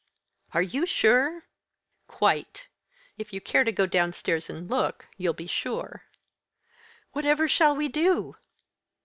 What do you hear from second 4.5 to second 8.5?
look, you'll be sure." "Whatever shall we do?"